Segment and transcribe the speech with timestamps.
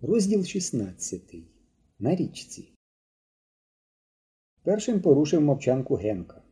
[0.00, 1.34] Розділ 16.
[1.98, 2.68] На річці.
[4.62, 6.42] Першим порушив мовчанку Генка.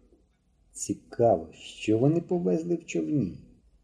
[0.73, 3.39] Цікаво, що вони повезли в човні,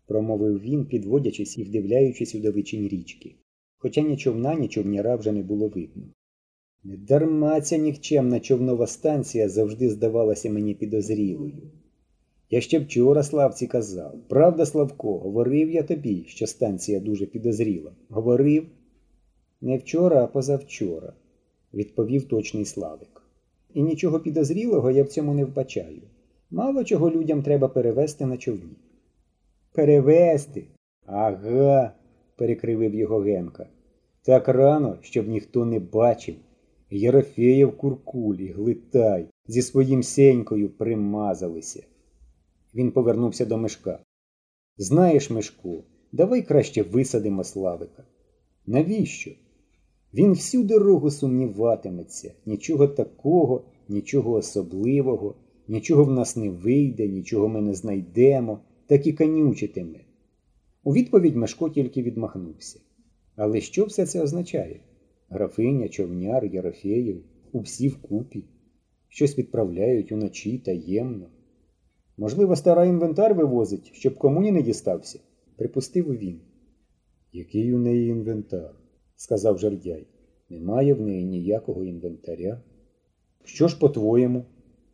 [0.06, 3.36] промовив він, підводячись і вдивляючись у далечінь річки.
[3.76, 6.02] Хоча ні човна, ні човняра вже не було видно.
[6.84, 11.72] Недарма ця нікчемна човнова станція завжди здавалася мені підозрілою.
[12.50, 17.96] Я ще вчора Славці казав, правда, Славко, говорив я тобі, що станція дуже підозріла.
[18.08, 18.66] Говорив.
[19.60, 21.12] Не вчора, а позавчора,
[21.74, 23.22] відповів точний Славик.
[23.74, 26.02] І нічого підозрілого я в цьому не вбачаю.
[26.50, 28.76] Мало чого людям треба перевести на човні.
[29.72, 30.66] Перевести?
[31.06, 31.92] Ага,
[32.36, 33.66] перекривив його Генка.
[34.22, 36.34] Так рано, щоб ніхто не бачив.
[36.90, 41.82] Єрофеєв куркулі, глитай, зі своїм сенькою примазалися.
[42.74, 43.98] Він повернувся до Мишка.
[44.76, 48.04] Знаєш, Мишку, давай краще висадимо Славика.
[48.66, 49.30] Навіщо?
[50.14, 55.34] Він всю дорогу сумніватиметься, нічого такого, нічого особливого,
[55.68, 60.00] нічого в нас не вийде, нічого ми не знайдемо, так і канючитиме.
[60.84, 62.80] У відповідь Мешко тільки відмахнувся.
[63.36, 64.80] Але що все це означає?
[65.28, 67.22] Графиня, човняр, Єрофеєв,
[67.52, 68.44] усі вкупі,
[69.08, 71.26] щось відправляють уночі таємно.
[72.16, 75.20] Можливо, стара інвентар вивозить, щоб комуні не дістався,
[75.56, 76.40] припустив він.
[77.32, 78.79] Який у неї інвентар?
[79.20, 80.06] Сказав жердяй.
[80.50, 82.60] Немає в неї ніякого інвентаря.
[83.44, 84.44] Що ж по-твоєму?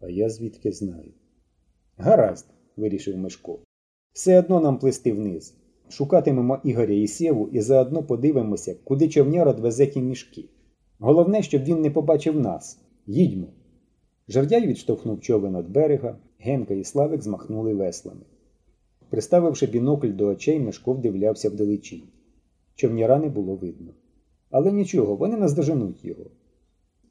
[0.00, 1.12] А я звідки знаю.
[1.96, 3.58] Гаразд, вирішив Мишко.
[4.12, 5.54] Все одно нам плисти вниз.
[5.88, 10.44] Шукатимемо Ігоря і Сєву і заодно подивимося, куди човняр одвезе ті мішки.
[10.98, 12.78] Головне, щоб він не побачив нас.
[13.06, 13.46] Їдьмо.
[14.28, 18.22] Жердяй відштовхнув човен від берега, Генка і Славик змахнули веслами.
[19.10, 22.08] Приставивши бінокль до очей, Мишко вдивлявся вдалечінь.
[22.74, 23.92] Човняра не було видно.
[24.50, 26.30] Але нічого, вони наздоженуть його.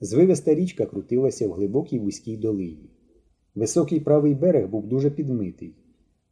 [0.02, 2.90] Звивиста річка крутилася в глибокій вузькій долині.
[3.56, 5.76] Високий правий берег був дуже підмитий.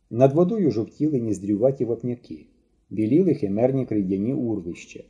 [0.10, 2.46] Над водою жовтіли ніздрюваті вапняки,
[2.90, 5.04] біліли химерні крейдяні урвища.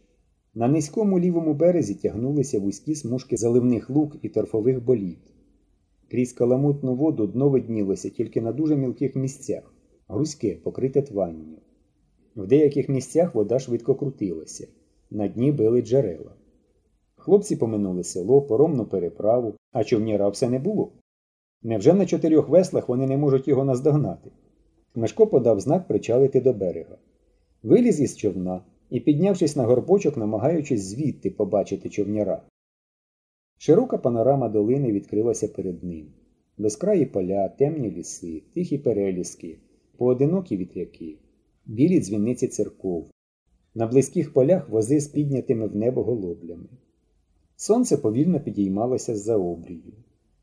[0.56, 5.34] На низькому лівому березі тягнулися вузькі смужки заливних лук і торфових боліт.
[6.12, 9.74] Крізь каламутну воду дно виднілося тільки на дуже мілких місцях,
[10.08, 11.58] грузьке, покрите тванню.
[12.36, 14.68] В деяких місцях вода швидко крутилася,
[15.14, 16.32] на дні били джерела.
[17.16, 20.92] Хлопці поминули село, поромну переправу, а човніра все не було.
[21.64, 24.32] Невже на чотирьох веслах вони не можуть його наздогнати?
[24.96, 26.98] Мешко подав знак причалити до берега.
[27.64, 32.42] Виліз із човна і, піднявшись на горбочок, намагаючись звідти побачити човняра.
[33.58, 36.08] Широка панорама долини відкрилася перед ним.
[36.58, 39.58] Безкраї поля, темні ліси, тихі переліски,
[39.98, 41.18] поодинокі вітряки,
[41.66, 43.13] білі дзвіниці церков.
[43.76, 46.70] На близьких полях вози з піднятими в небо голоблями.
[47.56, 49.94] Сонце повільно підіймалося з-за обрію.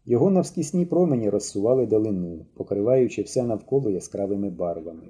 [0.06, 5.08] Його навскісні промені розсували долину, покриваючи все навколо яскравими барвами.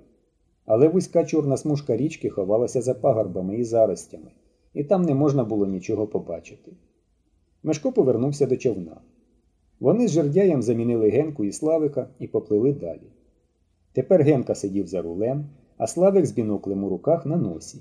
[0.66, 4.30] Але вузька чорна смужка річки ховалася за пагорбами і заростями,
[4.74, 6.72] і там не можна було нічого побачити.
[7.62, 9.00] Мешко повернувся до човна.
[9.80, 13.10] Вони з жердяєм замінили Генку і Славика і поплили далі.
[13.92, 17.80] Тепер Генка сидів за рулем, а Славик з біноклем у руках на носі.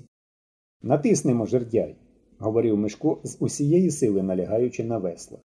[0.82, 1.96] Натиснемо жердяй,
[2.38, 5.38] говорив Мишко з усієї сили налягаючи на весла.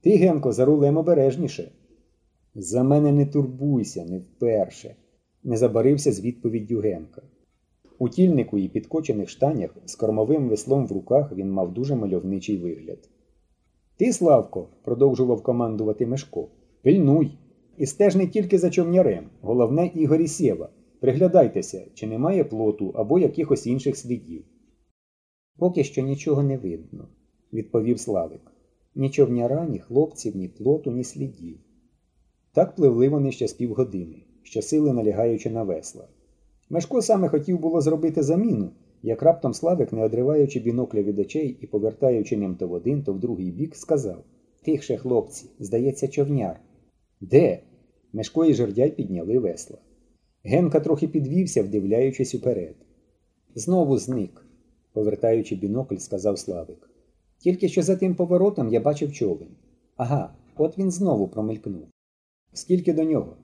[0.00, 1.72] Ти, Генко, за рулем обережніше.
[2.54, 4.96] За мене не турбуйся, не вперше,
[5.44, 7.22] не забарився з відповіддю Генка.
[7.98, 13.08] У тільнику і підкочених штанях з кормовим веслом в руках він мав дуже мальовничий вигляд.
[13.96, 16.48] Ти, Славко, продовжував командувати Мишко,
[16.82, 17.38] пильнуй.
[17.76, 20.68] І стеж не тільки за човнярем, головне Ігорі Сєва.
[21.00, 24.44] Приглядайтеся, чи немає плоту або якихось інших слідів.
[25.62, 27.08] Поки що нічого не видно,
[27.52, 28.40] відповів Славик.
[28.94, 31.58] Ні човняра, ні хлопців, ні плоту, ні слідів.
[32.52, 36.08] Так пливли вони ще з півгодини, щосили налягаючи на весла.
[36.70, 38.70] Мешко саме хотів було зробити заміну,
[39.02, 43.12] як раптом Славик, не одриваючи бінокля від очей і повертаючи ним то в один, то
[43.12, 44.24] в другий бік, сказав
[44.62, 46.60] Тихше, хлопці, здається, човняр.
[47.20, 47.62] Де?
[48.12, 49.78] Мешко і жердяй підняли весла.
[50.44, 52.76] Генка трохи підвівся, вдивляючись уперед.
[53.54, 54.41] Знову зник,
[54.92, 56.90] повертаючи бінокль, сказав Славик.
[57.38, 59.48] Тільки що за тим поворотом я бачив човен.
[59.96, 61.88] Ага, от він знову промелькнув.
[62.52, 63.36] Скільки до нього?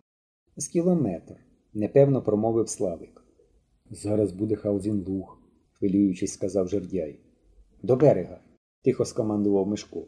[0.57, 1.37] З кілометр,
[1.75, 3.25] непевно промовив Славик.
[3.91, 5.39] Зараз буде Халзінлуг,
[5.73, 7.19] хвилюючись, сказав жердяй.
[7.83, 8.41] До берега,
[8.83, 10.05] тихо скомандував Мишко.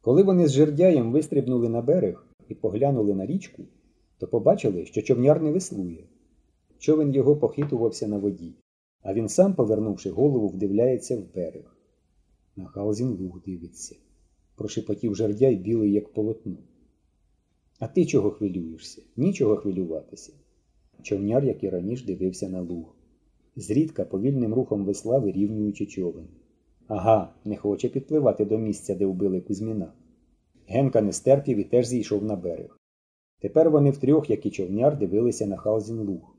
[0.00, 3.62] Коли вони з жердяєм вистрибнули на берег і поглянули на річку,
[4.18, 6.04] то побачили, що човняр не веслує.
[6.78, 8.54] Човен його похитувався на воді,
[9.02, 11.76] а він сам, повернувши голову, вдивляється в берег.
[12.56, 13.96] На Халзін луг дивиться.
[14.54, 16.56] Прошепотів жердяй білий, як полотно.
[17.78, 19.02] А ти чого хвилюєшся?
[19.16, 20.32] Нічого хвилюватися.
[21.02, 22.94] Човняр, як і раніше, дивився на луг.
[23.56, 26.28] Зрідка повільним рухом весла вирівнюючи човен.
[26.88, 29.92] Ага, не хоче підпливати до місця, де вбили Кузьміна.
[30.66, 32.78] Генка не стерпів і теж зійшов на берег.
[33.40, 36.36] Тепер вони втрьох, як і човняр, дивилися на Халзін луг.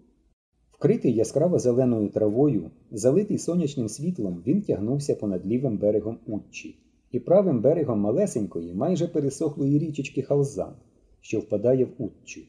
[0.81, 6.75] Вкритий яскраво зеленою травою, залитий сонячним світлом, він тягнувся понад лівим берегом Утчі
[7.11, 10.73] і правим берегом малесенької, майже пересохлої річечки Халзан,
[11.19, 12.41] що впадає в Утчу.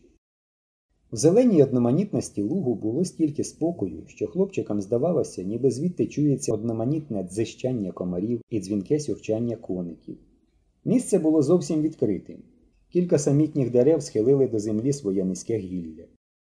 [1.12, 7.92] В зеленій одноманітності лугу було стільки спокою, що хлопчикам здавалося, ніби звідти чується одноманітне дзищання
[7.92, 10.16] комарів і дзвінке сюрчання коників.
[10.84, 12.38] Місце було зовсім відкритим.
[12.92, 16.04] Кілька самітніх дерев схилили до землі своє низьке гілля.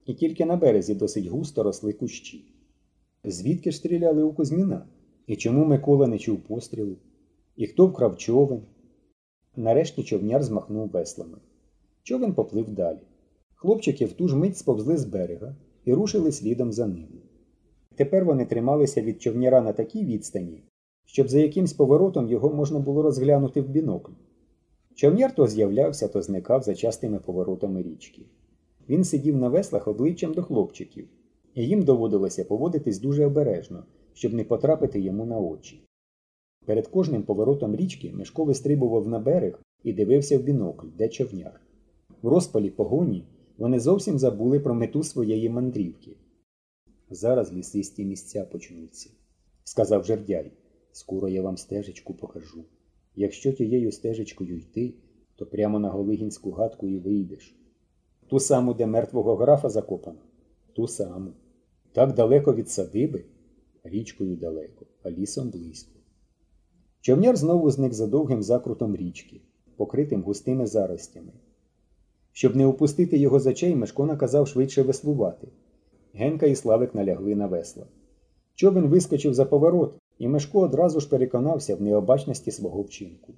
[0.07, 2.45] І тільки на березі досить густо росли кущі.
[3.25, 4.87] Звідки ж стріляли у Кузьміна?
[5.27, 6.97] І чому Микола не чув пострілу?
[7.57, 8.63] І хто вкрав човен?
[9.57, 11.39] Нарешті човняр змахнув веслами.
[12.03, 12.99] Човен поплив далі.
[13.55, 17.09] Хлопчики в ту ж мить сповзли з берега і рушили слідом за ним.
[17.95, 20.63] Тепер вони трималися від човняра на такій відстані,
[21.05, 24.13] щоб за якимсь поворотом його можна було розглянути в бінокль.
[24.95, 28.23] Човняр то з'являвся, то зникав за частими поворотами річки.
[28.88, 31.08] Він сидів на веслах обличчям до хлопчиків,
[31.55, 35.84] і їм доводилося поводитись дуже обережно, щоб не потрапити йому на очі.
[36.67, 41.61] Перед кожним поворотом річки Мишко вистрибував на берег і дивився в бінокль, де човняр.
[42.23, 43.25] В розпалі погоні
[43.58, 46.17] вони зовсім забули про мету своєї мандрівки.
[47.11, 49.11] Зараз лісисті місця почнуться,
[49.64, 50.52] сказав жердяй.
[50.93, 52.64] Скоро я вам стежечку покажу.
[53.17, 54.94] Якщо тією стежечкою йти,
[55.37, 57.56] то прямо на Голигінську гадку і вийдеш.
[58.32, 60.19] Ту саму, де мертвого графа закопано,
[60.73, 61.31] ту саму.
[61.93, 63.25] Так далеко від садиби,
[63.84, 66.00] річкою далеко, а лісом близько.
[67.00, 69.40] Човняр знову зник за довгим закрутом річки,
[69.76, 71.32] покритим густими заростями.
[72.32, 75.49] Щоб не упустити його з очей, Мешко наказав швидше веслувати.
[76.14, 77.87] Генка і Славик налягли на весла.
[78.55, 83.34] Човен вискочив за поворот, і Мешко одразу ж переконався в необачності свого вчинку.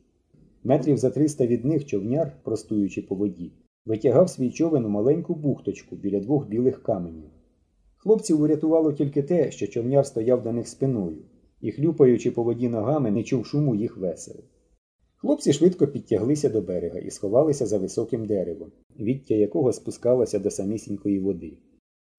[0.64, 3.52] Метрів за триста від них човняр, простуючи по воді,
[3.86, 7.30] витягав свій човен у маленьку бухточку біля двох білих каменів.
[7.96, 11.22] Хлопців урятувало тільки те, що човняр стояв до них спиною
[11.60, 14.36] і, хлюпаючи по воді ногами, не чув шуму їх весел.
[15.16, 21.18] Хлопці швидко підтяглися до берега і сховалися за високим деревом, віття якого спускалося до самісінької
[21.20, 21.58] води.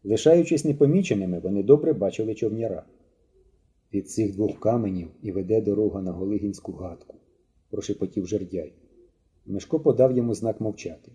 [0.04, 2.84] Лишаючись непоміченими, вони добре бачили човняра.
[3.94, 7.18] Від цих двох каменів і веде дорога на Голигінську гадку,
[7.70, 8.74] прошепотів жердяй.
[9.46, 11.12] Мишко подав йому знак мовчати.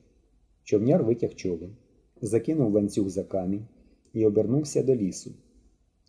[0.71, 1.77] Човняр витяг човен,
[2.23, 3.67] закинув ланцюг за камінь
[4.13, 5.33] і обернувся до лісу.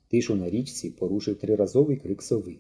[0.08, 2.58] Тишу на річці порушив триразовий крик сови.